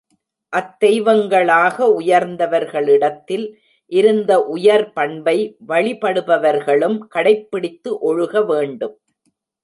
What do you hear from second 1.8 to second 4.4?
உயர்ந்தவர்களிடத்தில் இருந்த